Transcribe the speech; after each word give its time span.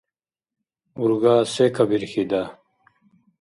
Урга 1.03 1.35
се 1.53 1.65
кабирхьида? 1.75 2.41